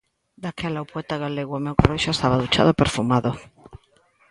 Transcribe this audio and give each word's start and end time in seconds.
Daquela 0.43 0.83
o 0.85 0.89
poeta 0.91 1.15
galego 1.23 1.53
ao 1.53 1.63
meu 1.65 1.75
carón 1.79 1.99
xa 2.03 2.11
estaba 2.13 2.41
duchado 2.41 2.69
e 2.71 2.79
perfumado. 2.81 3.31